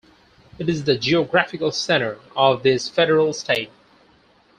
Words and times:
It 0.57 0.67
is 0.67 0.85
the 0.85 0.97
geographical 0.97 1.71
center 1.71 2.17
of 2.35 2.63
this 2.63 2.89
federal 2.89 3.33
state. 3.33 3.69